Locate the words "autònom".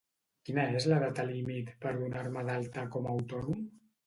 3.19-3.63